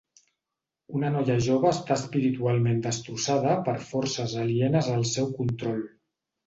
Una 0.99 1.11
noia 1.15 1.35
jove 1.49 1.69
està 1.73 1.99
espiritualment 2.01 2.81
destrossada 2.89 3.55
per 3.69 3.79
forces 3.93 4.37
alienes 4.47 4.95
al 4.97 5.09
seu 5.17 5.35
control. 5.43 5.91